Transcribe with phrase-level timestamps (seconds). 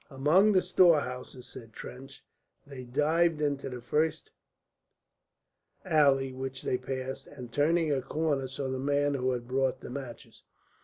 [0.09, 2.25] "Among the storehouses," said Trench.
[2.65, 4.31] They dived into the first
[5.85, 9.91] alley which they passed, and turning a corner saw the man who had brought the
[9.91, 10.41] matches.